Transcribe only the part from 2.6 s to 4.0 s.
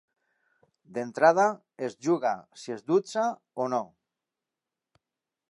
si es dutxa o no.